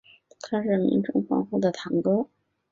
[0.39, 2.27] 他是明成皇后的堂哥。